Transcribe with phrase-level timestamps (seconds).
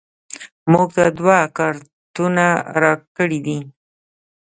[0.71, 2.45] موږ ته دوه کارتونه
[2.81, 3.59] راکړیدي